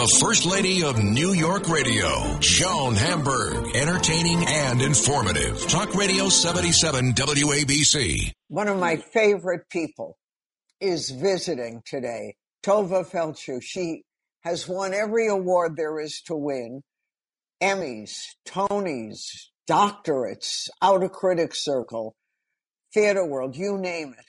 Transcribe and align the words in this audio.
the 0.00 0.18
First 0.18 0.46
Lady 0.46 0.82
of 0.82 1.04
New 1.04 1.34
York 1.34 1.68
Radio, 1.68 2.38
Joan 2.40 2.94
Hamburg. 2.94 3.76
Entertaining 3.76 4.42
and 4.46 4.80
informative. 4.80 5.60
Talk 5.68 5.94
Radio 5.94 6.30
77 6.30 7.12
WABC. 7.12 8.32
One 8.48 8.68
of 8.68 8.78
my 8.78 8.96
favorite 8.96 9.68
people 9.68 10.16
is 10.80 11.10
visiting 11.10 11.82
today, 11.84 12.36
Tovah 12.64 13.10
Feldshuh. 13.10 13.62
She 13.62 14.04
has 14.40 14.66
won 14.66 14.94
every 14.94 15.26
award 15.26 15.76
there 15.76 16.00
is 16.00 16.22
to 16.22 16.34
win 16.34 16.80
Emmys, 17.62 18.22
Tonys, 18.48 19.48
doctorates, 19.68 20.70
Outer 20.80 21.10
Critics 21.10 21.62
Circle, 21.62 22.16
Theater 22.94 23.26
World, 23.26 23.54
you 23.54 23.76
name 23.76 24.14
it. 24.18 24.24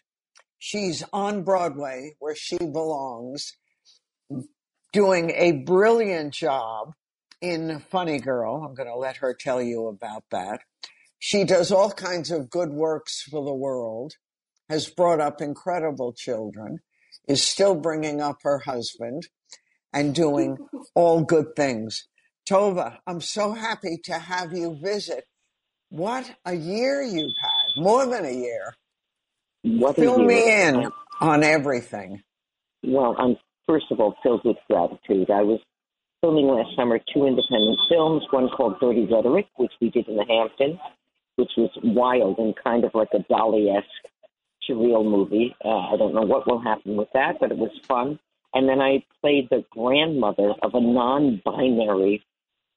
She's 0.60 1.02
on 1.14 1.44
Broadway 1.44 2.16
where 2.20 2.36
she 2.36 2.58
belongs, 2.58 3.54
doing 4.92 5.32
a 5.32 5.52
brilliant 5.64 6.34
job 6.34 6.94
in 7.42 7.80
Funny 7.80 8.20
Girl. 8.20 8.64
I'm 8.64 8.76
going 8.76 8.90
to 8.90 8.96
let 8.96 9.18
her 9.18 9.34
tell 9.34 9.62
you 9.62 9.88
about 9.88 10.24
that. 10.32 10.62
She 11.20 11.44
does 11.44 11.72
all 11.72 11.92
kinds 11.92 12.32
of 12.32 12.50
good 12.50 12.70
works 12.72 13.22
for 13.22 13.44
the 13.44 13.54
world, 13.54 14.14
has 14.70 14.90
brought 14.90 15.20
up 15.20 15.42
incredible 15.42 16.14
children, 16.14 16.80
is 17.28 17.44
still 17.44 17.76
bringing 17.76 18.22
up 18.22 18.38
her 18.44 18.60
husband, 18.60 19.28
and 19.94 20.16
doing 20.16 20.58
all 20.96 21.24
good 21.24 21.56
things. 21.56 22.08
Tovah, 22.50 22.98
I'm 23.08 23.22
so 23.22 23.54
happy 23.54 24.00
to 24.06 24.14
have 24.14 24.54
you 24.54 24.78
visit. 24.82 25.26
What 25.90 26.32
a 26.46 26.54
year 26.56 27.02
you've 27.02 27.36
had, 27.42 27.82
more 27.84 28.06
than 28.06 28.26
a 28.26 28.32
year. 28.34 28.76
What 29.64 29.98
a 29.98 30.02
Fill 30.02 30.20
me 30.20 30.64
in 30.64 30.92
on 31.20 31.44
everything. 31.44 32.24
Well, 32.84 33.16
I'm 33.20 33.38
first 33.68 33.86
of 33.92 34.00
all 34.00 34.16
filled 34.24 34.42
with 34.44 34.58
gratitude. 34.70 35.30
I 35.30 35.42
was 35.42 35.60
filming 36.22 36.48
last 36.48 36.76
summer 36.76 37.00
two 37.14 37.26
independent 37.26 37.80
films, 37.90 38.24
one 38.30 38.50
called 38.50 38.80
Dirty 38.80 39.08
Rhetoric, 39.12 39.48
which 39.58 39.72
we 39.82 39.90
did 39.90 40.08
in 40.08 40.18
the 40.18 40.26
Hamptons, 40.26 40.80
which 41.36 41.52
was 41.58 41.72
wild 41.84 42.38
and 42.38 42.54
kind 42.64 42.84
of 42.84 42.92
like 42.94 43.10
a 43.14 43.20
Dali-esque 43.32 44.12
surreal 44.70 45.04
movie. 45.04 45.56
Uh, 45.64 45.94
I 45.94 45.98
don't 45.98 46.14
know 46.14 46.22
what 46.22 46.48
will 46.48 46.62
happen 46.62 46.96
with 46.96 47.10
that, 47.14 47.40
but 47.40 47.52
it 47.52 47.58
was 47.58 47.72
fun. 47.88 48.20
And 48.54 48.68
then 48.68 48.82
I 48.82 49.04
played 49.22 49.50
the 49.50 49.66
grandmother 49.72 50.54
of 50.62 50.76
a 50.76 50.82
non-binary 50.82 52.24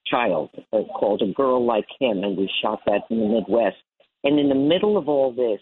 child 0.07 0.51
uh, 0.73 0.83
called 0.99 1.23
A 1.23 1.33
Girl 1.33 1.65
Like 1.65 1.89
Him, 2.01 2.23
and 2.23 2.37
we 2.37 2.51
shot 2.63 2.81
that 2.87 3.03
in 3.11 3.19
the 3.19 3.27
Midwest. 3.27 3.77
And 4.23 4.39
in 4.39 4.49
the 4.49 4.55
middle 4.55 4.97
of 4.97 5.09
all 5.09 5.33
this, 5.33 5.61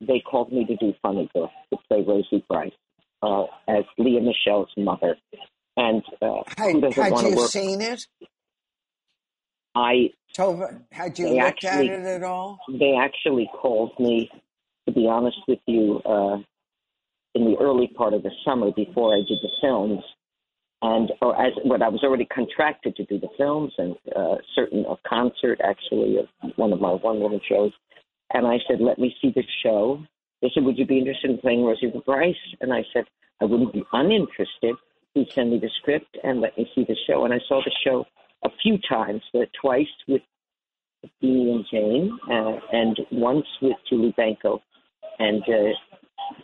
they 0.00 0.20
called 0.20 0.52
me 0.52 0.64
to 0.66 0.76
do 0.76 0.94
Funny 1.02 1.28
Girl, 1.34 1.50
to 1.70 1.78
play 1.88 2.04
Rosie 2.06 2.44
Brice 2.48 2.72
uh, 3.22 3.44
as 3.68 3.84
Lea 3.98 4.20
Michele's 4.20 4.68
mother. 4.76 5.16
And 5.76 6.02
uh, 6.22 6.42
Had, 6.56 6.80
doesn't 6.80 6.92
had 6.94 7.12
want 7.12 7.24
to 7.26 7.30
you 7.30 7.36
work? 7.36 7.50
seen 7.50 7.80
it? 7.82 8.06
I 9.74 10.10
Tovah, 10.36 10.80
had 10.90 11.18
you 11.18 11.28
looked 11.28 11.64
actually- 11.64 11.90
at 11.90 12.00
it 12.00 12.06
at 12.06 12.22
all? 12.22 12.58
they 12.68 12.94
actually 12.98 13.48
called 13.60 13.92
me, 13.98 14.30
to 14.86 14.92
be 14.94 15.06
honest 15.06 15.38
with 15.48 15.58
you, 15.66 16.00
uh, 16.04 16.38
in 17.34 17.44
the 17.44 17.56
early 17.60 17.88
part 17.88 18.14
of 18.14 18.22
the 18.22 18.30
summer 18.44 18.70
before 18.72 19.14
I 19.14 19.18
did 19.18 19.38
the 19.42 19.50
films, 19.60 20.02
and 20.80 21.12
or 21.20 21.38
as 21.40 21.52
when 21.64 21.82
I 21.82 21.88
was 21.88 22.02
already 22.02 22.24
contracted 22.26 22.96
to 22.96 23.04
do 23.04 23.18
the 23.18 23.28
films 23.36 23.72
and 23.76 23.94
uh, 24.14 24.36
certain 24.54 24.86
a 24.86 24.96
concert 25.06 25.60
actually 25.62 26.16
of 26.18 26.26
one 26.56 26.72
of 26.72 26.80
my 26.80 26.92
one 26.92 27.20
woman 27.20 27.40
shows, 27.46 27.72
and 28.32 28.46
I 28.46 28.56
said, 28.66 28.80
"Let 28.80 28.98
me 28.98 29.14
see 29.20 29.30
the 29.34 29.44
show." 29.62 30.02
They 30.42 30.50
said, 30.52 30.64
"Would 30.64 30.78
you 30.78 30.86
be 30.86 30.98
interested 30.98 31.30
in 31.30 31.38
playing 31.38 31.64
Rosie 31.64 31.90
the 31.90 32.00
Brice?" 32.00 32.36
And 32.60 32.72
I 32.72 32.84
said, 32.92 33.04
"I 33.40 33.44
wouldn't 33.44 33.72
be 33.72 33.84
uninterested. 33.92 34.76
Please 35.14 35.28
send 35.34 35.50
me 35.50 35.58
the 35.58 35.70
script 35.80 36.18
and 36.24 36.40
let 36.40 36.56
me 36.56 36.70
see 36.74 36.84
the 36.84 36.96
show." 37.06 37.24
And 37.24 37.32
I 37.32 37.40
saw 37.48 37.62
the 37.64 37.72
show 37.84 38.06
a 38.44 38.50
few 38.62 38.78
times, 38.88 39.22
uh, 39.34 39.46
twice 39.60 39.86
with 40.06 40.22
Beanie 41.22 41.54
and 41.56 41.66
Jane, 41.70 42.18
uh, 42.30 42.58
and 42.72 42.98
once 43.12 43.46
with 43.62 43.76
Julie 43.88 44.14
Benko 44.18 44.60
and 45.18 45.42
uh, 45.42 45.72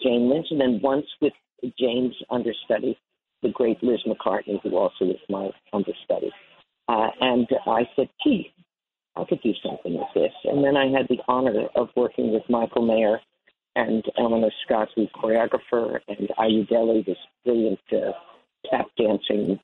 Jane 0.03 0.29
Lynch, 0.31 0.47
and 0.51 0.61
then 0.61 0.81
once 0.83 1.07
with 1.21 1.33
Jane's 1.79 2.15
understudy, 2.31 2.99
the 3.43 3.51
great 3.51 3.83
Liz 3.83 4.01
McCartney, 4.07 4.61
who 4.63 4.77
also 4.77 5.05
is 5.07 5.21
my 5.29 5.51
understudy. 5.73 6.31
Uh, 6.89 7.09
and 7.21 7.47
I 7.67 7.89
said, 7.97 8.09
gee, 8.25 8.53
I 9.17 9.25
could 9.25 9.43
do 9.43 9.53
something 9.65 9.95
with 9.95 10.09
this. 10.15 10.33
And 10.45 10.65
then 10.65 10.77
I 10.77 10.87
had 10.87 11.07
the 11.09 11.19
honor 11.29 11.67
of 11.77 11.89
working 11.97 12.33
with 12.33 12.43
Michael 12.49 12.87
Mayer 12.87 13.21
and 13.77 14.05
Ellenore 14.19 14.53
Scott, 14.65 14.89
the 14.97 15.07
choreographer, 15.15 15.99
and 16.09 16.29
Ayodele, 16.39 17.05
this 17.07 17.17
brilliant 17.45 17.81
uh, 17.93 18.13
tap 18.71 18.87
dancing 18.99 19.59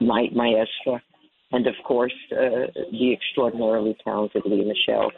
ma- 0.00 0.30
maestra, 0.32 1.02
and 1.52 1.66
of 1.66 1.74
course, 1.84 2.14
uh, 2.32 2.66
the 2.90 3.12
extraordinarily 3.12 3.96
talented 4.02 4.42
Lea 4.44 4.64
Michele 4.64 5.12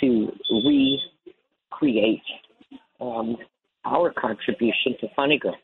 to 0.00 0.32
recreate 0.64 2.22
um, 3.00 3.36
our 3.84 4.12
contribution 4.12 4.94
to 5.00 5.08
Funny 5.14 5.38
Girl. 5.38 5.56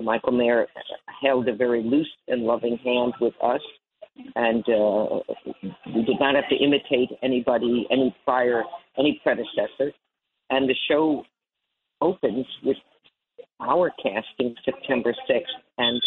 Michael 0.00 0.32
Mayer 0.32 0.66
held 1.22 1.48
a 1.48 1.54
very 1.54 1.82
loose 1.82 2.10
and 2.28 2.42
loving 2.42 2.78
hand 2.78 3.14
with 3.20 3.34
us, 3.42 3.60
and 4.36 4.64
uh, 4.68 5.20
we 5.86 6.04
did 6.04 6.18
not 6.20 6.34
have 6.34 6.48
to 6.48 6.56
imitate 6.56 7.10
anybody, 7.22 7.86
any 7.90 8.14
prior, 8.24 8.62
any 8.98 9.20
predecessor. 9.22 9.92
And 10.50 10.68
the 10.68 10.74
show 10.90 11.24
opens 12.02 12.46
with 12.64 12.76
our 13.60 13.92
casting 14.02 14.54
September 14.64 15.14
6th, 15.30 15.42
and, 15.78 16.02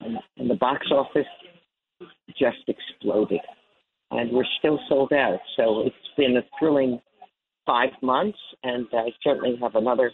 and, 0.00 0.18
and 0.38 0.50
the 0.50 0.54
box 0.54 0.86
office 0.90 1.26
just 2.38 2.68
exploded. 2.68 3.40
And 4.10 4.30
we're 4.32 4.44
still 4.58 4.78
sold 4.88 5.12
out. 5.12 5.40
So 5.56 5.82
it's 5.86 5.96
been 6.16 6.36
a 6.36 6.42
thrilling 6.58 7.00
five 7.66 7.90
months, 8.02 8.38
and 8.62 8.86
I 8.92 9.08
certainly 9.22 9.58
have 9.60 9.74
another 9.74 10.12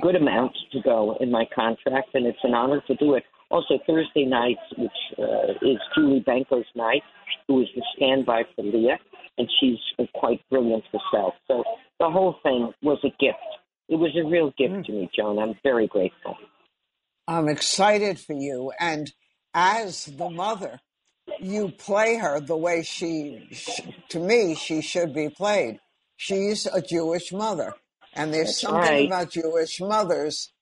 good 0.00 0.16
amount 0.16 0.52
to 0.72 0.80
go 0.82 1.16
in 1.20 1.30
my 1.30 1.44
contract, 1.54 2.14
and 2.14 2.26
it's 2.26 2.38
an 2.42 2.54
honor 2.54 2.82
to 2.86 2.94
do 2.96 3.14
it. 3.14 3.24
Also, 3.50 3.78
Thursday 3.86 4.24
nights, 4.24 4.60
which 4.78 4.90
uh, 5.18 5.52
is 5.62 5.78
Julie 5.94 6.24
Benko's 6.26 6.64
night, 6.74 7.02
who 7.46 7.60
is 7.60 7.68
the 7.76 7.82
standby 7.94 8.44
for 8.56 8.62
Lea, 8.62 8.94
and 9.36 9.48
she's 9.60 10.08
quite 10.14 10.40
brilliant 10.50 10.84
herself. 10.86 11.34
So 11.48 11.62
the 12.00 12.10
whole 12.10 12.36
thing 12.42 12.72
was 12.82 12.98
a 13.04 13.10
gift. 13.20 13.38
It 13.88 13.96
was 13.96 14.16
a 14.16 14.26
real 14.28 14.52
gift 14.58 14.74
hmm. 14.74 14.82
to 14.82 14.92
me, 14.92 15.10
Joan. 15.16 15.38
I'm 15.38 15.54
very 15.62 15.86
grateful. 15.86 16.36
I'm 17.26 17.48
excited 17.48 18.18
for 18.18 18.34
you. 18.34 18.72
And 18.78 19.12
as 19.54 20.06
the 20.06 20.28
mother, 20.28 20.80
you 21.40 21.70
play 21.70 22.16
her 22.16 22.40
the 22.40 22.56
way 22.56 22.82
she, 22.82 23.48
sh 23.52 23.80
to 24.10 24.20
me, 24.20 24.54
she 24.54 24.82
should 24.82 25.14
be 25.14 25.28
played. 25.30 25.78
She's 26.16 26.66
a 26.66 26.82
Jewish 26.82 27.32
mother. 27.32 27.74
And 28.14 28.32
there's 28.32 28.48
That's 28.48 28.60
something 28.60 28.80
right. 28.80 29.06
about 29.06 29.30
Jewish 29.30 29.80
mothers 29.80 30.52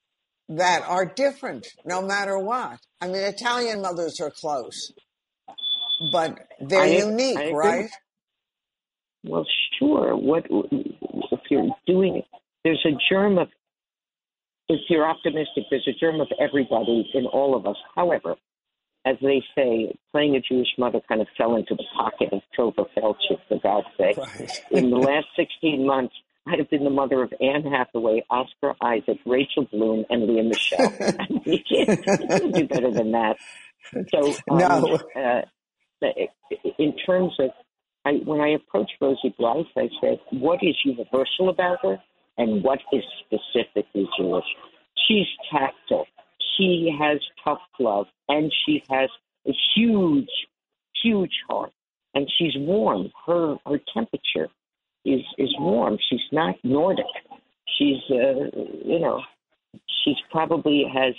that 0.48 0.82
are 0.86 1.04
different 1.04 1.66
no 1.84 2.02
matter 2.02 2.38
what. 2.38 2.78
I 3.00 3.06
mean, 3.08 3.22
Italian 3.22 3.82
mothers 3.82 4.20
are 4.20 4.30
close, 4.30 4.92
but 6.12 6.38
they're 6.60 6.82
I- 6.82 6.86
unique, 6.86 7.38
I 7.38 7.50
right? 7.52 7.90
Well, 9.24 9.46
sure. 9.78 10.16
What 10.16 10.46
you're 11.52 11.68
doing 11.86 12.16
it? 12.16 12.24
There's 12.64 12.84
a 12.84 12.96
germ 13.10 13.38
of. 13.38 13.48
If 14.68 14.80
you're 14.88 15.06
optimistic, 15.06 15.64
there's 15.70 15.86
a 15.86 15.92
germ 15.98 16.20
of 16.20 16.28
everybody 16.40 17.10
in 17.14 17.26
all 17.26 17.54
of 17.54 17.66
us. 17.66 17.76
However, 17.94 18.36
as 19.04 19.16
they 19.20 19.42
say, 19.54 19.94
playing 20.12 20.36
a 20.36 20.40
Jewish 20.40 20.68
mother 20.78 21.00
kind 21.08 21.20
of 21.20 21.26
fell 21.36 21.56
into 21.56 21.74
the 21.74 21.84
pocket 21.96 22.32
of 22.32 22.40
Tovah 22.56 22.86
Feldshuh, 22.96 23.38
for 23.48 23.58
God's 23.62 23.86
sake. 23.98 24.16
Right. 24.16 24.62
In 24.70 24.90
the 24.90 24.96
last 24.96 25.26
16 25.36 25.84
months, 25.84 26.14
I 26.46 26.56
have 26.56 26.70
been 26.70 26.84
the 26.84 26.90
mother 26.90 27.22
of 27.22 27.32
Anne 27.40 27.64
Hathaway, 27.64 28.24
Oscar 28.30 28.74
Isaac, 28.80 29.18
Rachel 29.26 29.66
Bloom, 29.70 30.04
and 30.08 30.26
Lea 30.26 30.42
Michele. 30.42 30.92
you, 31.44 31.58
can't, 31.68 31.88
you 32.20 32.26
can't 32.28 32.54
do 32.54 32.66
better 32.68 32.90
than 32.92 33.12
that. 33.12 33.36
So, 34.10 34.32
um, 34.50 34.58
No. 34.58 34.98
uh, 35.16 35.42
in 36.78 36.96
terms 37.04 37.32
of, 37.40 37.50
I, 38.04 38.14
when 38.24 38.40
I 38.40 38.50
approached 38.50 38.92
Rosie 39.00 39.34
Brice, 39.38 39.66
I 39.76 39.88
said, 40.00 40.18
what 40.30 40.58
is 40.62 40.74
universal 40.84 41.48
about 41.48 41.78
her 41.82 41.98
and 42.38 42.62
what 42.62 42.80
is 42.92 43.02
specifically 43.20 44.08
Jewish? 44.18 44.44
She's 45.06 45.26
tactile. 45.50 46.06
She 46.56 46.94
has 47.00 47.18
tough 47.44 47.60
love 47.78 48.06
and 48.28 48.52
she 48.64 48.82
has 48.90 49.08
a 49.46 49.52
huge, 49.74 50.30
huge 51.02 51.32
heart 51.48 51.72
and 52.14 52.28
she's 52.38 52.52
warm. 52.56 53.10
Her, 53.26 53.56
her 53.66 53.80
temperature 53.94 54.48
is, 55.04 55.20
is 55.38 55.54
warm. 55.58 55.98
She's 56.10 56.20
not 56.32 56.56
Nordic. 56.64 57.06
She's, 57.78 57.98
uh, 58.10 58.50
you 58.84 58.98
know, 58.98 59.20
she's 60.04 60.16
probably 60.30 60.84
has 60.92 61.14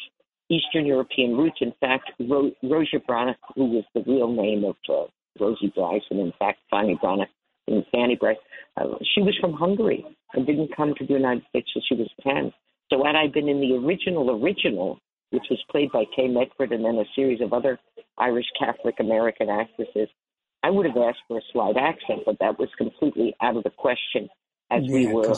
Eastern 0.49 0.85
European 0.85 1.35
roots. 1.37 1.57
In 1.61 1.73
fact, 1.79 2.11
Ro- 2.19 2.51
Rosia 2.63 3.35
who 3.55 3.65
was 3.65 3.83
the 3.95 4.03
real 4.05 4.31
name 4.31 4.63
of 4.65 4.75
uh, 4.89 5.05
Rosie 5.39 5.71
Brice, 5.75 6.03
and 6.09 6.19
in 6.19 6.33
fact, 6.39 6.59
Fanny 6.69 6.97
Branach 7.01 7.29
and 7.67 7.85
Fanny 7.91 8.15
Brice, 8.15 8.37
uh, 8.77 8.85
she 9.13 9.21
was 9.21 9.35
from 9.39 9.53
Hungary 9.53 10.05
and 10.33 10.45
didn't 10.45 10.75
come 10.75 10.93
to 10.97 11.05
the 11.05 11.13
United 11.13 11.43
States 11.49 11.69
till 11.73 11.81
she 11.87 11.95
was 11.95 12.09
10. 12.23 12.51
So 12.91 13.03
had 13.03 13.15
I 13.15 13.27
been 13.27 13.47
in 13.49 13.59
the 13.59 13.75
original, 13.75 14.29
original 14.43 14.99
which 15.31 15.45
was 15.49 15.59
played 15.71 15.91
by 15.91 16.03
Kay 16.15 16.27
Medford 16.27 16.71
and 16.71 16.85
then 16.85 16.95
a 16.95 17.05
series 17.15 17.41
of 17.41 17.53
other 17.53 17.79
Irish 18.19 18.45
Catholic 18.59 18.95
American 18.99 19.49
actresses, 19.49 20.07
I 20.61 20.69
would 20.69 20.85
have 20.85 20.95
asked 20.95 21.19
for 21.27 21.39
a 21.39 21.41
slight 21.51 21.75
accent, 21.75 22.21
but 22.25 22.37
that 22.39 22.59
was 22.59 22.69
completely 22.77 23.35
out 23.41 23.57
of 23.57 23.63
the 23.63 23.71
question 23.71 24.29
as 24.71 24.83
Yeah, 24.83 24.93
we 24.93 25.07
were 25.07 25.29
um, 25.29 25.35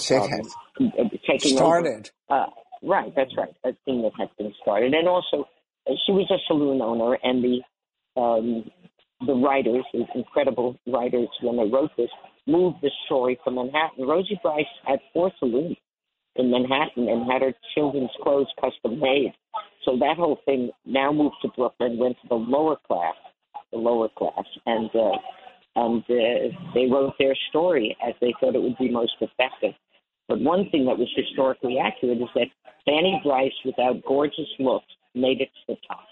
taking 1.25 1.57
over. 1.57 1.57
started. 1.57 2.11
Uh, 2.29 2.47
right, 2.83 3.13
that's 3.15 3.35
right. 3.37 3.53
A 3.63 3.71
thing 3.85 4.01
that 4.03 4.11
had 4.17 4.29
been 4.37 4.53
started, 4.61 4.93
and 4.93 5.07
also 5.07 5.47
uh, 5.89 5.93
she 6.05 6.11
was 6.11 6.29
a 6.29 6.37
saloon 6.47 6.81
owner, 6.81 7.17
and 7.23 7.43
the 7.43 8.21
um, 8.21 8.69
the 9.25 9.33
writers, 9.33 9.85
the 9.93 10.05
incredible 10.15 10.77
writers, 10.87 11.29
when 11.41 11.57
they 11.57 11.71
wrote 11.71 11.91
this, 11.97 12.09
moved 12.47 12.77
the 12.81 12.91
story 13.05 13.39
from 13.43 13.55
Manhattan. 13.55 14.07
Rosie 14.07 14.39
Brice 14.41 14.65
had 14.85 14.99
four 15.13 15.31
saloons 15.39 15.77
in 16.35 16.51
Manhattan 16.51 17.07
and 17.07 17.31
had 17.31 17.41
her 17.41 17.53
children's 17.73 18.11
clothes 18.21 18.51
custom 18.59 18.99
made. 18.99 19.33
So 19.85 19.97
that 19.99 20.17
whole 20.17 20.39
thing 20.45 20.71
now 20.85 21.11
moved 21.11 21.35
to 21.43 21.49
Brooklyn, 21.55 21.97
went 21.97 22.17
to 22.21 22.27
the 22.27 22.35
lower 22.35 22.75
class, 22.87 23.15
the 23.71 23.77
lower 23.77 24.09
class, 24.17 24.45
and 24.65 24.89
uh, 24.93 25.17
and 25.77 26.03
uh, 26.03 26.55
they 26.73 26.85
wrote 26.85 27.13
their 27.19 27.35
story 27.49 27.95
as 28.05 28.13
they 28.21 28.33
thought 28.39 28.55
it 28.55 28.61
would 28.61 28.77
be 28.77 28.89
most 28.89 29.13
effective. 29.19 29.73
But 30.27 30.39
one 30.39 30.69
thing 30.71 30.85
that 30.85 30.97
was 30.97 31.09
historically 31.15 31.77
accurate 31.77 32.17
is 32.17 32.29
that 32.33 32.47
Fanny 32.85 33.19
Brice, 33.23 33.53
without 33.65 34.03
gorgeous 34.07 34.47
looks, 34.57 34.85
made 35.13 35.41
it 35.41 35.49
to 35.49 35.73
the 35.73 35.77
top 35.87 36.05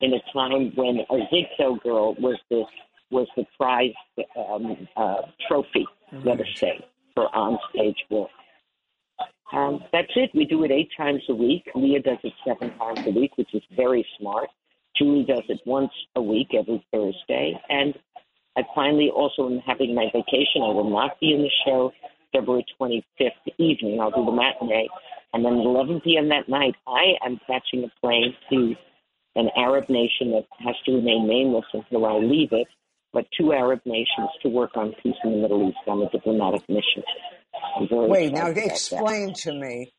in 0.00 0.12
a 0.14 0.32
time 0.32 0.72
when 0.74 1.00
a 1.10 1.28
Ziegfeld 1.30 1.82
girl 1.82 2.14
was 2.14 2.38
the 2.50 2.64
was 3.10 3.26
the 3.36 3.44
prize 3.56 3.94
um, 4.36 4.86
uh, 4.96 5.22
trophy, 5.48 5.86
let 6.24 6.38
us 6.40 6.46
say, 6.56 6.78
for 7.14 7.34
on-stage 7.34 7.96
work. 8.10 8.28
Um, 9.50 9.82
that's 9.92 10.12
it. 10.14 10.30
We 10.34 10.44
do 10.44 10.64
it 10.64 10.70
eight 10.70 10.90
times 10.94 11.22
a 11.30 11.34
week. 11.34 11.64
Lea 11.74 12.00
does 12.04 12.18
it 12.22 12.34
seven 12.46 12.76
times 12.76 13.00
a 13.06 13.10
week, 13.10 13.38
which 13.38 13.54
is 13.54 13.62
very 13.74 14.06
smart. 14.18 14.48
Julie 14.94 15.24
does 15.24 15.44
it 15.48 15.60
once 15.64 15.92
a 16.16 16.22
week, 16.22 16.48
every 16.52 16.84
Thursday. 16.92 17.58
And 17.70 17.94
I 18.58 18.62
finally 18.74 19.10
also 19.14 19.46
am 19.46 19.60
having 19.66 19.94
my 19.94 20.06
vacation. 20.12 20.62
I 20.62 20.68
will 20.68 20.90
not 20.90 21.18
be 21.20 21.32
in 21.32 21.42
the 21.42 21.50
show 21.64 21.92
February 22.32 22.66
25th 22.78 23.30
evening. 23.58 24.00
I'll 24.00 24.10
do 24.10 24.24
the 24.24 24.32
matinee. 24.32 24.88
And 25.32 25.44
then 25.44 25.54
at 25.54 25.64
11 25.64 26.00
p.m. 26.02 26.28
that 26.28 26.48
night, 26.48 26.74
I 26.86 27.14
am 27.24 27.40
catching 27.46 27.84
a 27.84 28.00
plane 28.00 28.34
to 28.50 28.74
an 29.38 29.50
Arab 29.56 29.88
nation 29.88 30.32
that 30.32 30.44
has 30.58 30.74
to 30.84 30.92
remain 30.92 31.28
nameless 31.28 31.64
until 31.72 32.04
I 32.06 32.18
leave 32.18 32.48
it, 32.52 32.66
but 33.12 33.24
two 33.38 33.52
Arab 33.52 33.80
nations 33.86 34.28
to 34.42 34.48
work 34.48 34.76
on 34.76 34.94
peace 35.00 35.14
in 35.22 35.30
the 35.30 35.38
Middle 35.38 35.68
East 35.68 35.78
on 35.86 36.02
a 36.02 36.10
diplomatic 36.10 36.68
mission. 36.68 37.04
Wait, 37.80 38.32
now 38.32 38.46
about 38.46 38.54
that. 38.56 38.66
explain 38.66 39.32
to 39.34 39.52
me. 39.52 39.92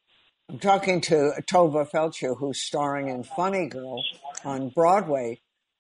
I'm 0.50 0.60
talking 0.60 1.00
to 1.02 1.32
Tovah 1.50 1.90
Feldshuh, 1.90 2.38
who's 2.38 2.62
starring 2.62 3.08
in 3.08 3.24
Funny 3.24 3.68
Girl 3.68 4.04
on 4.44 4.70
Broadway, 4.70 5.40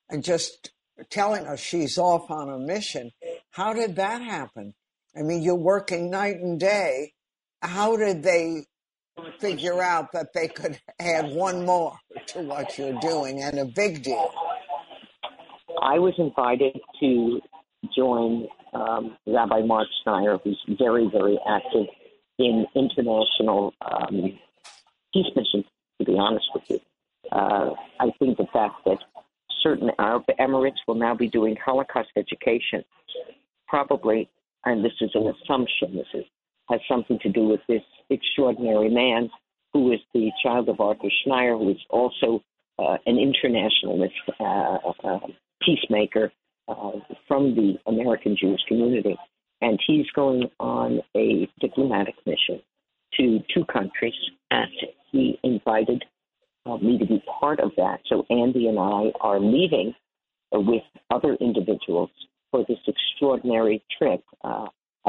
and 0.10 0.24
just 0.24 0.72
telling 1.10 1.46
us 1.46 1.60
she's 1.60 1.98
off 1.98 2.32
on 2.32 2.50
a 2.50 2.60
mission. 2.60 3.12
How 3.52 3.74
did 3.74 3.98
that 3.98 4.22
happen? 4.22 4.74
I 5.18 5.24
mean, 5.24 5.42
you're 5.42 5.56
working 5.56 6.10
night 6.10 6.38
and 6.38 6.60
day. 6.60 7.14
How 7.62 7.98
did 7.98 8.24
they 8.24 8.68
figure 9.39 9.81
out 9.81 10.12
that 10.13 10.33
they 10.33 10.48
could 10.48 10.80
add 11.00 11.31
one 11.31 11.66
more 11.66 11.98
to 12.27 12.42
what 12.42 12.77
you're 12.77 13.00
doing 13.00 13.42
and 13.42 13.60
a 13.60 13.66
big 13.66 14.04
deal? 14.04 14.31
I 15.81 16.00
was 16.00 16.13
invited 16.18 16.80
to 17.00 17.39
join 17.95 18.48
um, 18.74 19.18
Rabbi 19.25 19.62
Marc 19.62 19.88
Schneier, 20.06 20.39
who's 20.44 20.62
very, 20.77 21.10
very 21.12 21.39
active 21.48 21.88
in 22.38 22.66
international 22.75 23.74
um, 23.81 24.38
peace 25.13 25.27
missions, 25.36 25.65
to 26.00 26.06
be 26.06 26.18
honest 26.18 26.45
with 26.54 26.63
you. 26.69 26.80
Uh, 27.31 27.74
I 28.00 28.12
think 28.19 28.38
the 28.38 28.48
fact 28.51 28.75
that 28.86 28.98
certain 29.62 29.92
Arab 30.00 30.24
Emirates 30.39 30.77
will 30.88 30.95
now 30.95 31.15
be 31.15 31.27
doing 31.27 31.56
Holocaust 31.63 32.10
education, 32.15 32.83
probably, 33.68 34.30
and 34.65 34.83
this 34.83 34.94
is 35.01 35.12
an 35.13 35.27
assumption, 35.27 35.95
this 35.95 36.07
is, 36.13 36.25
has 36.69 36.80
something 36.88 37.19
to 37.19 37.30
do 37.30 37.48
with 37.48 37.62
this 37.68 37.81
extraordinary 38.10 38.89
man 38.89 39.30
who 39.74 39.92
is 39.92 40.00
the 40.13 40.31
child 40.42 40.69
of 40.69 40.80
Arthur 40.80 41.10
Schneier, 41.25 41.57
who 41.57 41.71
is 41.71 41.77
also 41.89 42.44
uh, 42.80 42.98
an 43.06 43.18
internationalist 43.18 44.13
uh, 44.39 44.77
uh, 45.04 45.19
peacemaker 45.62 46.31
uh, 46.68 46.92
from 47.27 47.56
the 47.56 47.75
American 47.88 48.36
Jewish 48.39 48.62
community. 48.68 49.18
And 49.62 49.80
he's 49.86 50.06
going 50.16 50.50
on 50.60 51.01
a 51.16 51.50
diplomatic 51.60 52.16
mission 52.25 52.62
to 53.18 53.39
two 53.54 53.65
countries. 53.65 54.13
And 54.51 54.72
he 55.12 55.39
invited 55.44 56.04
uh, 56.65 56.77
me 56.77 56.98
to 56.98 57.06
be 57.06 57.22
part 57.39 57.60
of 57.60 57.72
that. 57.77 58.00
So 58.07 58.25
Andy 58.30 58.68
and 58.68 58.80
I 58.80 59.12
are 59.22 59.39
leaving 59.39 59.94
uh, 60.56 60.60
with 60.60 60.83
other 61.12 61.36
individuals 61.36 62.10
for 62.51 62.65
this 62.68 62.80
extraordinary 62.88 63.83
trip. 63.98 64.24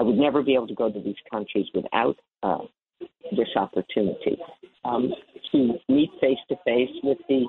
I 0.00 0.02
would 0.02 0.16
never 0.16 0.42
be 0.42 0.54
able 0.54 0.66
to 0.66 0.74
go 0.74 0.90
to 0.90 0.98
these 0.98 1.20
countries 1.30 1.66
without 1.74 2.16
uh, 2.42 2.60
this 3.32 3.48
opportunity 3.54 4.38
um, 4.82 5.12
to 5.52 5.74
meet 5.90 6.08
face 6.22 6.38
to 6.48 6.56
face 6.64 6.88
with 7.02 7.18
the 7.28 7.44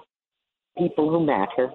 people 0.77 1.09
who 1.09 1.25
matter. 1.25 1.71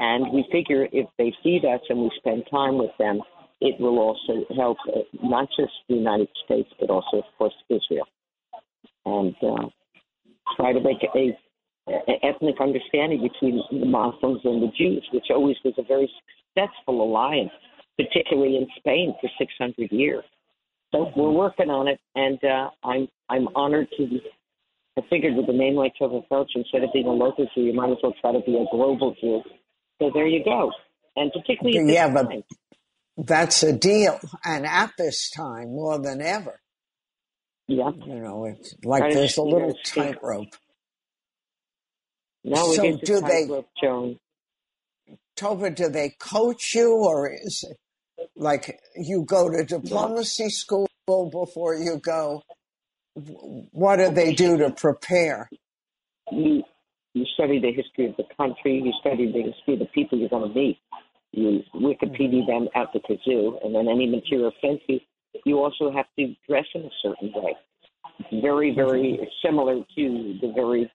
And 0.00 0.32
we 0.32 0.44
figure 0.50 0.88
if 0.90 1.06
they 1.16 1.32
feed 1.44 1.64
us 1.64 1.80
and 1.88 2.00
we 2.00 2.10
spend 2.16 2.42
time 2.50 2.76
with 2.76 2.90
them, 2.98 3.20
it 3.60 3.78
will 3.78 4.00
also 4.00 4.44
help 4.56 4.78
uh, 4.88 5.02
not 5.22 5.48
just 5.56 5.70
the 5.88 5.94
United 5.94 6.28
States, 6.44 6.68
but 6.80 6.90
also, 6.90 7.18
of 7.18 7.24
course, 7.38 7.54
Israel. 7.68 8.08
And 9.06 9.36
uh, 9.40 9.68
try 10.56 10.72
to 10.72 10.80
make 10.80 11.04
a 11.04 11.38
ethnic 12.24 12.56
understanding 12.60 13.22
between 13.22 13.62
the 13.70 13.86
Muslims 13.86 14.40
and 14.42 14.60
the 14.60 14.72
Jews, 14.76 15.06
which 15.12 15.26
always 15.30 15.56
was 15.64 15.74
a 15.78 15.84
very 15.84 16.10
successful 16.56 17.00
alliance, 17.00 17.52
particularly 18.04 18.56
in 18.56 18.66
Spain 18.78 19.14
for 19.20 19.28
600 19.38 19.90
years. 19.92 20.24
So 20.92 21.10
we're 21.16 21.30
working 21.30 21.70
on 21.70 21.86
it, 21.88 22.00
and 22.16 22.38
uh, 22.44 22.70
I'm 22.82 23.06
I'm 23.28 23.46
honored 23.54 23.88
to. 23.96 24.06
Be, 24.08 24.20
I 24.98 25.02
figured 25.08 25.36
with 25.36 25.48
a 25.48 25.52
name 25.52 25.74
like 25.76 25.92
Tovah 26.00 26.26
Feldshuh, 26.28 26.46
instead 26.56 26.82
of 26.82 26.92
being 26.92 27.06
a 27.06 27.10
local 27.12 27.46
Jew, 27.54 27.62
you 27.62 27.72
might 27.72 27.90
as 27.90 27.98
well 28.02 28.12
try 28.20 28.32
to 28.32 28.40
be 28.40 28.56
a 28.56 28.64
global 28.74 29.14
Jew. 29.20 29.40
So 30.00 30.10
there 30.12 30.26
you 30.26 30.44
go. 30.44 30.72
And 31.16 31.30
particularly 31.32 31.92
Yeah, 31.92 32.12
but 32.12 32.24
time, 32.28 32.42
that's 33.16 33.62
a 33.62 33.72
deal. 33.72 34.18
And 34.44 34.66
at 34.66 34.90
this 34.98 35.30
time, 35.30 35.68
more 35.68 35.98
than 36.00 36.20
ever, 36.20 36.60
yeah. 37.68 37.90
you 38.04 38.16
know, 38.20 38.46
it's 38.46 38.74
like 38.84 39.12
there's 39.12 39.36
a 39.36 39.42
little 39.42 39.74
tightrope. 39.86 40.56
No, 42.42 42.72
So 42.72 42.96
do 42.96 43.20
they- 43.20 43.42
tightrope, 43.42 43.68
Joan. 43.80 44.18
Tovah, 45.36 45.74
do 45.74 45.88
they 45.88 46.10
coach 46.20 46.74
you, 46.74 46.92
or 46.94 47.30
is 47.32 47.64
it 47.68 47.76
like 48.40 48.80
you 48.96 49.24
go 49.26 49.50
to 49.50 49.64
diplomacy 49.64 50.48
school 50.48 50.88
before 51.06 51.74
you 51.74 52.00
go? 52.02 52.42
What 53.14 53.96
do 53.96 54.10
they 54.10 54.32
do 54.32 54.56
to 54.56 54.70
prepare? 54.70 55.50
You 56.32 56.62
you 57.12 57.24
study 57.34 57.60
the 57.60 57.72
history 57.72 58.06
of 58.06 58.16
the 58.16 58.24
country. 58.36 58.80
You 58.82 58.92
study 59.00 59.30
the 59.30 59.42
history 59.42 59.74
of 59.74 59.80
the 59.80 59.86
people 59.86 60.18
you're 60.18 60.28
going 60.28 60.48
to 60.48 60.58
meet. 60.58 60.78
You 61.32 61.60
Wikipedia 61.74 62.46
them 62.46 62.68
out 62.74 62.92
the 62.92 63.00
kazoo, 63.00 63.64
and 63.64 63.74
then 63.74 63.88
any 63.88 64.06
material 64.06 64.52
offends 64.56 64.82
you. 64.88 65.00
You 65.44 65.58
also 65.58 65.92
have 65.92 66.06
to 66.18 66.34
dress 66.48 66.64
in 66.74 66.82
a 66.82 66.90
certain 67.02 67.32
way. 67.34 67.56
It's 68.20 68.42
very, 68.42 68.74
very 68.74 69.18
similar 69.44 69.76
to 69.76 70.38
the 70.40 70.52
very 70.54 70.90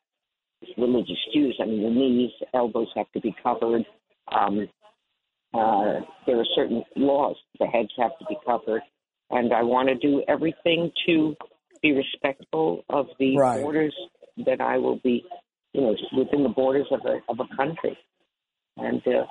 religious 0.77 1.17
Jews. 1.33 1.57
I 1.61 1.65
mean, 1.65 1.83
the 1.83 1.89
knees, 1.89 2.31
elbows 2.53 2.87
have 2.95 3.11
to 3.13 3.21
be 3.21 3.35
covered. 3.43 3.85
Um, 4.31 4.67
uh, 5.55 6.01
there 6.25 6.39
are 6.39 6.45
certain 6.55 6.83
laws. 6.95 7.35
The 7.59 7.67
heads 7.67 7.89
have 7.97 8.12
to 8.19 8.25
be 8.27 8.38
covered. 8.45 8.81
And 9.31 9.53
I 9.53 9.63
want 9.63 9.89
to 9.89 9.95
do 9.95 10.24
everything 10.27 10.91
to 11.07 11.35
be 11.81 11.93
respectful 11.93 12.83
of 12.89 13.07
the 13.19 13.38
Right. 13.38 13.62
borders 13.62 13.95
that 14.45 14.62
I 14.62 14.77
will 14.77 14.97
be, 15.03 15.24
you 15.74 15.81
know, 15.81 15.95
within 16.17 16.43
the 16.43 16.50
borders 16.50 16.88
of 16.91 17.00
a, 17.05 17.19
of 17.29 17.39
a 17.39 17.55
country. 17.55 17.97
And 18.77 19.01
uh, 19.07 19.25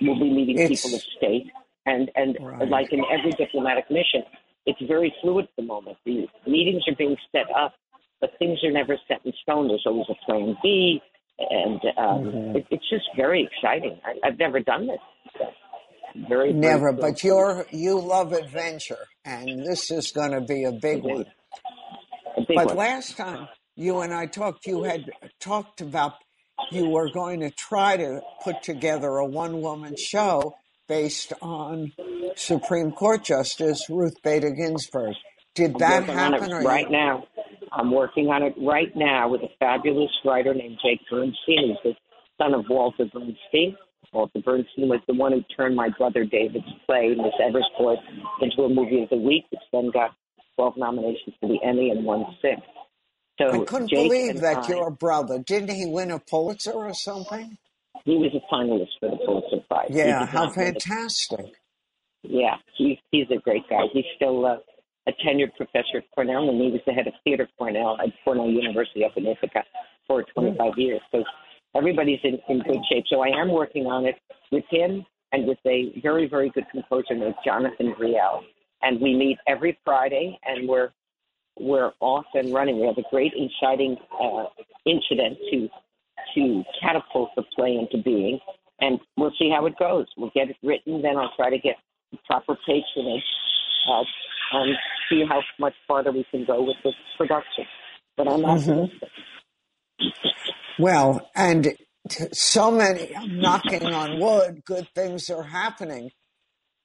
we'll 0.00 0.18
be 0.18 0.30
meeting 0.30 0.58
It's- 0.58 0.82
people 0.82 0.96
of 0.96 1.02
state. 1.16 1.50
And, 1.86 2.10
and 2.16 2.36
Right. 2.40 2.68
like 2.68 2.92
in 2.92 3.02
every 3.12 3.32
diplomatic 3.32 3.90
mission, 3.90 4.22
it's 4.64 4.80
very 4.88 5.14
fluid 5.20 5.44
at 5.44 5.50
the 5.56 5.62
moment. 5.62 5.98
The 6.06 6.26
meetings 6.46 6.82
are 6.88 6.94
being 6.96 7.14
set 7.30 7.44
up, 7.54 7.74
but 8.22 8.30
things 8.38 8.58
are 8.64 8.70
never 8.70 8.96
set 9.06 9.20
in 9.26 9.32
stone. 9.42 9.68
There's 9.68 9.84
always 9.84 10.06
a 10.08 10.14
plan 10.24 10.56
B, 10.62 11.02
and 11.38 11.80
um, 11.96 12.24
Mhm. 12.24 12.56
it, 12.56 12.66
it's 12.70 12.88
just 12.90 13.04
very 13.16 13.42
exciting. 13.50 13.98
I, 14.04 14.26
I've 14.28 14.38
never 14.38 14.60
done 14.60 14.86
this. 14.86 14.98
So 15.38 15.44
very, 16.28 16.52
very 16.52 16.52
Never, 16.52 16.92
thrilled. 16.92 17.00
but 17.00 17.24
you're 17.24 17.66
you 17.70 18.00
love 18.00 18.32
adventure, 18.32 19.06
and 19.24 19.64
this 19.66 19.90
is 19.90 20.12
going 20.12 20.30
to 20.32 20.40
be 20.42 20.64
a 20.64 20.72
big 20.72 21.02
one. 21.02 21.26
a 22.36 22.40
big 22.46 22.56
But 22.56 22.66
one. 22.68 22.76
last 22.76 23.16
time 23.16 23.48
you 23.76 24.00
and 24.00 24.12
I 24.14 24.26
talked, 24.26 24.66
you 24.66 24.84
had 24.84 25.04
talked 25.40 25.80
about 25.80 26.12
you 26.70 26.88
were 26.88 27.10
going 27.10 27.40
to 27.40 27.50
try 27.50 27.96
to 27.96 28.20
put 28.44 28.62
together 28.62 29.08
a 29.16 29.26
one 29.26 29.60
woman 29.60 29.96
show 29.96 30.54
based 30.86 31.32
on 31.42 31.92
Supreme 32.36 32.92
Court 32.92 33.24
Justice 33.24 33.88
Ruth 33.90 34.14
Bader 34.22 34.50
Ginsburg. 34.52 35.14
Did 35.56 35.78
that 35.78 36.06
working 36.06 36.18
on 36.18 36.34
it 36.34 36.40
happen? 36.40 36.52
Or 36.52 36.62
right 36.62 36.86
you, 36.86 36.92
now. 36.92 37.24
I'm 37.76 37.90
working 37.90 38.28
on 38.28 38.42
it 38.42 38.54
right 38.58 38.94
now 38.94 39.28
with 39.28 39.42
a 39.42 39.48
fabulous 39.58 40.10
writer 40.24 40.54
named 40.54 40.78
Jake 40.84 41.00
Bernstein, 41.10 41.68
who's 41.68 41.78
the 41.84 41.94
son 42.42 42.54
of 42.54 42.64
Walter 42.68 43.04
Bernstein. 43.12 43.76
Walter 44.12 44.40
Bernstein 44.44 44.88
was 44.88 45.00
the 45.08 45.14
one 45.14 45.32
who 45.32 45.42
turned 45.56 45.74
my 45.74 45.88
brother 45.98 46.24
David's 46.24 46.66
play, 46.86 47.14
Miss 47.16 47.34
Evers' 47.42 47.68
Boys, 47.78 47.98
into 48.40 48.62
a 48.62 48.68
movie 48.68 49.02
of 49.02 49.08
the 49.10 49.16
week, 49.16 49.44
which 49.50 49.60
then 49.72 49.90
got 49.90 50.10
12 50.56 50.74
nominations 50.76 51.34
for 51.40 51.48
the 51.48 51.58
Emmy 51.64 51.90
and 51.90 52.04
won 52.04 52.24
six. 52.40 52.60
So 53.40 53.62
I 53.62 53.64
couldn't 53.64 53.88
Jake 53.88 54.08
believe 54.08 54.40
that 54.42 54.64
I, 54.64 54.68
your 54.68 54.90
brother 54.90 55.40
didn't 55.40 55.70
he 55.70 55.86
win 55.86 56.12
a 56.12 56.20
Pulitzer 56.20 56.72
or 56.72 56.94
something? 56.94 57.58
He 58.04 58.16
was 58.16 58.32
a 58.34 58.54
finalist 58.54 58.90
for 59.00 59.10
the 59.10 59.16
Pulitzer 59.24 59.64
Prize. 59.68 59.88
Yeah, 59.90 60.26
how 60.26 60.50
fantastic! 60.50 61.54
Yeah, 62.22 62.56
he's 62.76 62.98
he's 63.10 63.26
a 63.30 63.40
great 63.40 63.68
guy. 63.68 63.82
He's 63.92 64.04
still 64.14 64.46
uh, 64.46 64.56
a 65.06 65.12
tenured 65.24 65.54
professor 65.56 65.98
at 65.98 66.04
Cornell, 66.14 66.48
and 66.48 66.60
he 66.60 66.70
was 66.70 66.80
the 66.86 66.92
head 66.92 67.06
of 67.06 67.12
theater 67.24 67.48
Cornell 67.58 67.98
at 68.00 68.12
Cornell 68.24 68.48
University 68.48 69.04
up 69.04 69.12
in 69.16 69.26
Ithaca 69.26 69.62
for 70.06 70.24
25 70.34 70.58
mm. 70.58 70.76
years. 70.76 71.00
So 71.12 71.24
everybody's 71.76 72.20
in, 72.24 72.38
in 72.48 72.60
good 72.60 72.80
shape. 72.90 73.04
So 73.08 73.20
I 73.20 73.28
am 73.28 73.52
working 73.52 73.86
on 73.86 74.06
it 74.06 74.16
with 74.50 74.64
him 74.70 75.04
and 75.32 75.46
with 75.46 75.58
a 75.66 75.92
very, 76.02 76.28
very 76.28 76.50
good 76.50 76.64
composer 76.70 77.14
named 77.14 77.34
Jonathan 77.44 77.94
Brielle. 77.98 78.40
And 78.82 79.00
we 79.00 79.14
meet 79.14 79.38
every 79.46 79.78
Friday, 79.84 80.38
and 80.44 80.68
we're 80.68 80.90
we're 81.58 81.92
off 82.00 82.24
and 82.34 82.52
running. 82.52 82.80
We 82.80 82.86
have 82.86 82.98
a 82.98 83.08
great 83.10 83.32
inciting 83.32 83.96
uh, 84.20 84.46
incident 84.86 85.38
to 85.50 85.68
to 86.34 86.64
catapult 86.80 87.30
the 87.36 87.44
play 87.54 87.76
into 87.76 88.02
being, 88.02 88.38
and 88.80 88.98
we'll 89.16 89.32
see 89.38 89.50
how 89.50 89.66
it 89.66 89.74
goes. 89.78 90.06
We'll 90.16 90.32
get 90.34 90.50
it 90.50 90.56
written, 90.62 91.00
then 91.00 91.16
I'll 91.16 91.32
try 91.36 91.50
to 91.50 91.58
get 91.58 91.76
proper 92.26 92.56
patronage 92.66 93.22
uh, 93.88 94.02
and 94.52 94.76
see 95.08 95.24
how 95.28 95.42
much 95.58 95.74
farther 95.86 96.12
we 96.12 96.24
can 96.30 96.44
go 96.44 96.62
with 96.62 96.76
this 96.84 96.94
production. 97.16 97.64
But 98.16 98.28
I'm 98.28 98.44
optimistic. 98.44 99.08
Mm-hmm. 100.00 100.82
Well, 100.82 101.30
and 101.34 101.74
so 102.32 102.70
many, 102.70 103.14
I'm 103.16 103.40
knocking 103.40 103.86
on 103.86 104.20
wood, 104.20 104.62
good 104.64 104.88
things 104.94 105.30
are 105.30 105.42
happening 105.42 106.10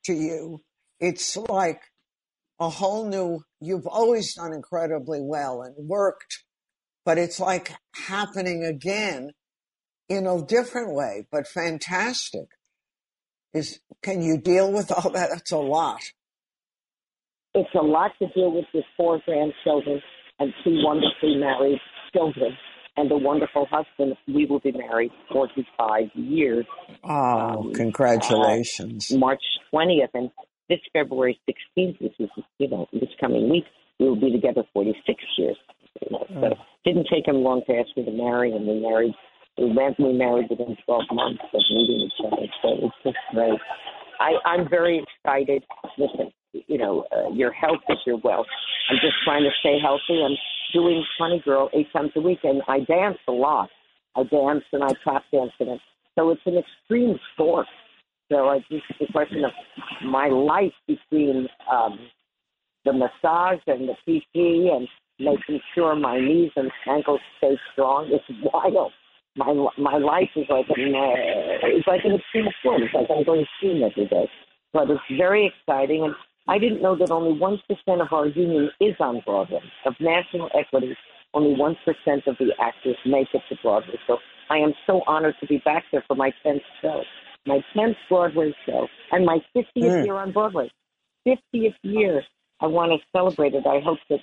to 0.05 0.13
you. 0.13 0.59
It's 0.99 1.35
like 1.37 1.81
a 2.59 2.69
whole 2.69 3.07
new, 3.07 3.43
you've 3.59 3.87
always 3.87 4.35
done 4.35 4.53
incredibly 4.53 5.21
well 5.21 5.61
and 5.61 5.75
worked, 5.87 6.43
but 7.05 7.17
it's 7.17 7.39
like 7.39 7.73
happening 7.95 8.63
again 8.63 9.31
in 10.07 10.25
a 10.25 10.41
different 10.45 10.93
way, 10.93 11.25
but 11.31 11.47
fantastic. 11.47 12.47
Is, 13.53 13.79
can 14.03 14.21
you 14.21 14.37
deal 14.37 14.71
with 14.71 14.91
all 14.91 15.09
that? 15.11 15.29
That's 15.31 15.51
a 15.51 15.57
lot. 15.57 16.01
It's 17.55 17.69
a 17.73 17.83
lot 17.83 18.11
to 18.21 18.27
deal 18.29 18.51
with 18.51 18.65
with 18.73 18.85
four 18.95 19.21
grandchildren 19.25 20.01
and 20.39 20.53
two 20.63 20.81
wonderfully 20.83 21.35
married 21.37 21.79
children 22.13 22.55
and 22.95 23.11
a 23.11 23.17
wonderful 23.17 23.67
husband. 23.71 24.15
We 24.27 24.45
will 24.45 24.59
be 24.59 24.71
married 24.71 25.11
45 25.31 26.03
years. 26.15 26.65
Oh, 27.03 27.09
um, 27.09 27.73
congratulations. 27.73 29.11
Uh, 29.11 29.17
March 29.17 29.41
20th. 29.73 30.09
And 30.13 30.29
this 30.69 30.79
February 30.93 31.39
16th, 31.49 32.01
which 32.01 32.13
is, 32.19 32.29
you 32.57 32.69
know, 32.69 32.87
this 32.93 33.09
coming 33.19 33.49
week, 33.49 33.65
we 33.99 34.07
will 34.07 34.19
be 34.19 34.31
together 34.31 34.63
46 34.73 35.23
years. 35.37 35.57
You 36.01 36.07
know, 36.11 36.25
so 36.29 36.45
it 36.45 36.53
oh. 36.57 36.63
didn't 36.85 37.07
take 37.11 37.27
him 37.27 37.37
long 37.37 37.63
to 37.67 37.73
ask 37.73 37.89
me 37.97 38.05
to 38.05 38.11
marry, 38.11 38.51
and 38.51 38.67
we 38.67 38.79
married. 38.79 39.13
We 39.57 39.73
went, 39.75 39.99
we 39.99 40.13
married 40.13 40.47
within 40.49 40.77
12 40.85 41.03
months 41.11 41.41
of 41.53 41.61
meeting 41.71 42.07
each 42.07 42.25
other. 42.25 42.45
So 42.61 42.69
it's 42.85 42.95
just 43.03 43.17
great. 43.33 43.59
I, 44.19 44.33
I'm 44.45 44.69
very 44.69 45.03
excited. 45.03 45.63
Listen, 45.97 46.31
you 46.67 46.77
know, 46.77 47.05
uh, 47.15 47.29
your 47.31 47.51
health 47.51 47.81
is 47.89 47.97
your 48.05 48.17
wealth. 48.23 48.47
I'm 48.89 48.97
just 49.01 49.15
trying 49.23 49.43
to 49.43 49.51
stay 49.59 49.77
healthy. 49.81 50.21
I'm 50.23 50.35
doing 50.73 51.03
Funny 51.17 51.41
Girl 51.43 51.69
eight 51.73 51.91
times 51.91 52.11
a 52.15 52.21
week, 52.21 52.39
and 52.43 52.61
I 52.67 52.79
dance 52.79 53.17
a 53.27 53.31
lot. 53.31 53.69
I 54.15 54.23
dance 54.23 54.63
and 54.71 54.83
I 54.83 54.89
tap 55.03 55.23
dance 55.31 55.51
it. 55.59 55.79
So 56.15 56.29
it's 56.31 56.41
an 56.45 56.57
extreme 56.57 57.17
sport. 57.33 57.67
So 58.31 58.49
I 58.49 58.59
just 58.69 58.83
the 58.99 59.07
question 59.11 59.43
of 59.45 59.51
my 60.05 60.27
life 60.27 60.73
between 60.87 61.47
um, 61.71 61.97
the 62.85 62.93
massage 62.93 63.59
and 63.67 63.89
the 63.89 63.95
PT 64.05 64.71
and 64.71 64.87
making 65.19 65.59
sure 65.73 65.95
my 65.95 66.19
knees 66.19 66.51
and 66.55 66.71
ankles 66.87 67.19
stay 67.37 67.57
strong. 67.73 68.09
It's 68.11 68.39
wild. 68.53 68.91
My 69.35 69.53
my 69.77 69.97
life 69.97 70.29
is 70.35 70.45
like 70.49 70.65
an 70.69 70.95
uh, 70.95 71.67
it's 71.67 71.87
like 71.87 72.01
an 72.03 72.15
extreme 72.15 72.47
sport. 72.59 72.81
It's 72.81 72.93
like 72.93 73.07
I'm 73.09 73.23
going 73.23 73.45
skiing 73.57 73.83
every 73.83 74.07
day. 74.07 74.29
But 74.73 74.89
it's 74.89 75.01
very 75.17 75.47
exciting, 75.47 76.03
and 76.03 76.13
I 76.49 76.57
didn't 76.57 76.81
know 76.81 76.97
that 76.97 77.11
only 77.11 77.39
1% 77.39 78.01
of 78.01 78.07
our 78.11 78.25
union 78.27 78.71
is 78.81 78.95
on 78.99 79.21
Broadway. 79.23 79.61
Of 79.85 79.93
national 79.99 80.49
equity, 80.57 80.95
only 81.35 81.55
1% 81.55 81.75
of 82.27 82.37
the 82.39 82.53
actors 82.59 82.97
make 83.05 83.27
it 83.33 83.41
to 83.49 83.55
Broadway. 83.61 83.99
So 84.07 84.17
I 84.49 84.57
am 84.57 84.73
so 84.87 85.01
honored 85.05 85.35
to 85.41 85.47
be 85.47 85.59
back 85.63 85.83
there 85.91 86.03
for 86.07 86.15
my 86.15 86.31
10th 86.43 86.61
show, 86.81 87.03
my 87.45 87.59
10th 87.75 87.95
Broadway 88.09 88.55
show, 88.65 88.87
and 89.11 89.27
my 89.27 89.37
50th 89.55 89.67
mm. 89.77 90.05
year 90.05 90.15
on 90.15 90.31
Broadway. 90.31 90.71
50th 91.27 91.75
year. 91.83 92.23
I 92.61 92.65
want 92.65 92.91
to 92.91 92.97
celebrate 93.15 93.53
it. 93.53 93.65
I 93.67 93.79
hope 93.79 93.99
that 94.09 94.19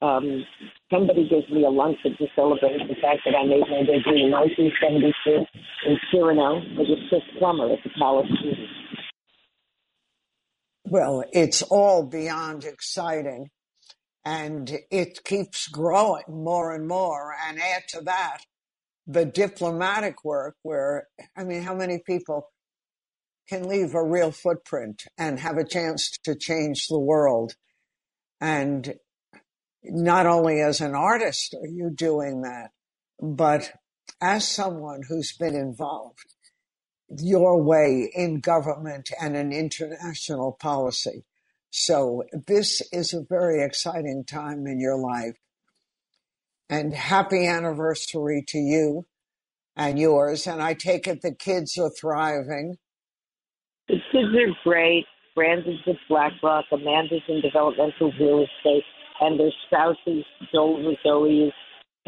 um, 0.00 0.44
somebody 0.90 1.28
gives 1.28 1.50
me 1.50 1.64
a 1.64 1.68
luncheon 1.68 2.16
to 2.18 2.26
celebrate 2.34 2.78
the 2.88 2.94
fact 3.02 3.20
that 3.26 3.34
I 3.36 3.44
made 3.44 3.60
my 3.68 3.84
debut 3.84 4.24
in 4.24 4.30
1972 4.32 5.44
in 5.86 5.98
Cyrano 6.10 6.58
as 6.58 6.88
a 6.88 7.08
Chris 7.10 7.22
Plummer 7.38 7.72
at 7.72 7.78
the 7.84 7.90
Palace 7.98 8.26
Theater. 8.40 8.66
Well, 10.90 11.22
it's 11.32 11.60
all 11.60 12.02
beyond 12.02 12.64
exciting 12.64 13.50
and 14.24 14.78
it 14.90 15.22
keeps 15.22 15.68
growing 15.68 16.24
more 16.28 16.74
and 16.74 16.88
more. 16.88 17.34
And 17.46 17.60
add 17.60 17.82
to 17.88 18.00
that 18.02 18.38
the 19.06 19.26
diplomatic 19.26 20.24
work 20.24 20.56
where, 20.62 21.08
I 21.36 21.44
mean, 21.44 21.62
how 21.62 21.74
many 21.74 21.98
people 21.98 22.48
can 23.48 23.68
leave 23.68 23.94
a 23.94 24.02
real 24.02 24.30
footprint 24.30 25.04
and 25.18 25.40
have 25.40 25.58
a 25.58 25.64
chance 25.64 26.10
to 26.24 26.34
change 26.34 26.86
the 26.86 26.98
world? 26.98 27.54
And 28.40 28.94
not 29.84 30.24
only 30.24 30.62
as 30.62 30.80
an 30.80 30.94
artist 30.94 31.54
are 31.54 31.68
you 31.68 31.90
doing 31.90 32.42
that, 32.42 32.70
but 33.20 33.72
as 34.22 34.48
someone 34.48 35.02
who's 35.06 35.36
been 35.36 35.54
involved 35.54 36.34
your 37.10 37.62
way 37.62 38.10
in 38.14 38.40
government 38.40 39.10
and 39.20 39.36
in 39.36 39.52
international 39.52 40.52
policy. 40.60 41.24
So 41.70 42.24
this 42.46 42.82
is 42.92 43.12
a 43.12 43.24
very 43.28 43.62
exciting 43.62 44.24
time 44.24 44.66
in 44.66 44.80
your 44.80 44.98
life. 44.98 45.36
And 46.70 46.94
happy 46.94 47.46
anniversary 47.46 48.44
to 48.48 48.58
you 48.58 49.06
and 49.76 49.98
yours. 49.98 50.46
And 50.46 50.62
I 50.62 50.74
take 50.74 51.06
it 51.06 51.22
the 51.22 51.34
kids 51.34 51.78
are 51.78 51.90
thriving. 51.90 52.76
The 53.88 53.96
kids 54.12 54.28
are 54.34 54.54
great. 54.64 55.06
Brandon's 55.34 55.78
at 55.86 55.94
BlackRock, 56.08 56.64
Amanda's 56.72 57.22
in 57.28 57.40
developmental 57.40 58.12
real 58.18 58.44
estate, 58.44 58.82
and 59.20 59.38
their 59.38 59.52
spouses, 59.66 60.24
Joel 60.52 60.96
Zoe 61.06 61.44
is 61.44 61.52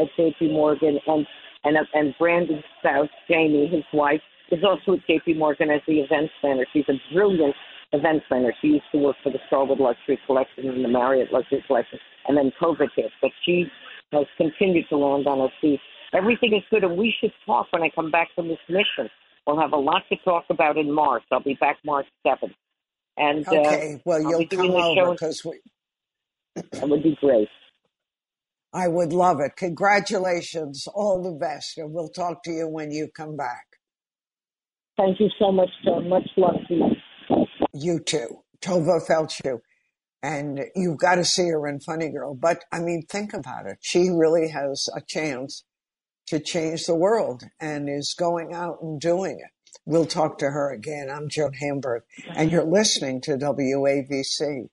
at 0.01 0.07
JP 0.19 0.53
Morgan, 0.53 0.99
and, 1.07 1.25
and, 1.63 1.77
and 1.95 2.13
Brandon's 2.19 2.65
spouse, 2.81 3.09
Jamie, 3.31 3.69
his 3.69 3.85
wife, 3.93 4.21
is 4.51 4.65
also 4.65 4.95
at 4.95 5.07
JP 5.09 5.39
Morgan 5.39 5.71
as 5.71 5.81
the 5.87 6.01
event 6.01 6.31
planner. 6.41 6.67
She's 6.73 6.85
a 6.89 6.95
brilliant 7.15 7.55
event 7.93 8.23
planner. 8.29 8.53
She 8.61 8.69
used 8.69 8.91
to 8.93 8.99
work 8.99 9.17
for 9.23 9.31
the 9.31 9.39
Starwood 9.47 9.81
Luxury 9.81 10.19
Collection 10.27 10.69
and 10.69 10.85
the 10.85 10.89
Marriott 10.89 11.33
Luxury 11.33 11.63
Collection, 11.67 11.99
and 12.29 12.37
then 12.37 12.53
COVID 12.61 12.89
hit. 12.95 13.11
But 13.21 13.31
she 13.45 13.67
has 14.13 14.27
continued 14.37 14.87
to 14.91 14.97
land 14.97 15.27
on 15.27 15.39
her 15.41 15.55
feet. 15.61 15.81
Everything 16.13 16.55
is 16.55 16.63
good, 16.71 16.85
and 16.85 16.97
we 16.97 17.15
should 17.21 17.33
talk 17.47 17.67
when 17.71 17.83
I 17.83 17.91
come 17.95 18.11
back 18.11 18.29
from 18.35 18.49
this 18.49 18.59
mission. 18.69 19.09
We'll 19.47 19.61
have 19.61 19.73
a 19.73 19.77
lot 19.77 20.03
to 20.11 20.17
talk 20.25 20.45
about 20.51 20.77
in 20.77 20.93
March. 20.93 21.23
I'll 21.31 21.43
be 21.43 21.57
back 21.61 21.79
March 21.85 22.07
7th. 22.27 22.55
And, 23.17 23.47
uh, 23.47 23.53
okay, 23.53 23.95
uh, 23.95 23.99
well, 24.05 24.21
you'll 24.21 24.47
come 24.49 24.71
over 24.71 25.13
because 25.13 25.45
we. 25.45 25.61
that 26.73 26.89
would 26.89 27.03
be 27.03 27.17
great. 27.21 27.49
I 28.73 28.89
would 28.89 29.13
love 29.13 29.41
it. 29.41 29.57
Congratulations. 29.57 30.87
All 30.95 31.23
the 31.23 31.33
best. 31.39 31.79
And 31.79 31.93
we'll 31.93 32.09
talk 32.09 32.43
to 32.45 32.51
you 32.51 32.69
when 32.69 32.91
you 32.93 33.09
come 33.09 33.37
back. 33.37 33.70
Thank 35.01 35.19
you 35.19 35.31
so 35.39 35.51
much, 35.51 35.71
sir. 35.83 36.01
Much 36.01 36.29
love 36.37 36.57
to 36.69 36.75
you. 36.75 37.47
You 37.73 38.01
too. 38.01 38.43
Tovah 38.61 39.01
Feldshuh. 39.07 39.61
And 40.23 40.67
you've 40.77 40.99
got 40.99 41.15
to 41.15 41.25
see 41.25 41.49
her 41.49 41.67
in 41.67 41.81
Funny 41.81 42.11
Girl. 42.11 42.35
But 42.35 42.65
I 42.71 42.81
mean, 42.81 43.07
think 43.09 43.33
about 43.33 43.67
it. 43.67 43.79
She 43.81 44.11
really 44.11 44.49
has 44.51 44.91
a 44.95 45.01
chance 45.01 45.65
to 46.27 46.39
change 46.39 46.85
the 46.85 46.95
world 46.95 47.45
and 47.59 47.89
is 47.89 48.15
going 48.19 48.53
out 48.53 48.83
and 48.83 49.01
doing 49.01 49.41
it. 49.41 49.51
We'll 49.87 50.05
talk 50.05 50.37
to 50.39 50.51
her 50.51 50.71
again. 50.71 51.09
I'm 51.11 51.31
Joan 51.31 51.55
Hamburg, 51.55 52.03
and 52.35 52.53
you're 52.53 52.65
listening 52.65 53.23
to 53.23 53.39
WABC. 53.39 54.69